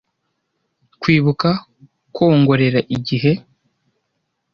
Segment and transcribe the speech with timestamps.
[1.01, 1.49] Kwibuka,
[2.13, 3.31] kwongorera igihe.